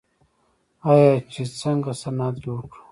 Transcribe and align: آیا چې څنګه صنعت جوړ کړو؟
آیا 0.91 1.13
چې 1.33 1.41
څنګه 1.61 1.91
صنعت 2.01 2.35
جوړ 2.45 2.61
کړو؟ 2.71 2.79